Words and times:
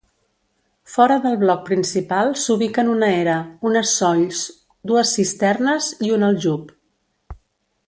Fora 0.93 1.17
del 1.25 1.35
bloc 1.43 1.59
principal 1.67 2.33
s’ubiquen 2.45 2.89
una 2.95 3.11
era, 3.19 3.37
unes 3.73 3.93
solls, 3.99 4.41
dues 4.93 5.15
cisternes 5.19 5.93
i 6.09 6.13
un 6.19 6.29
aljub. 6.33 6.75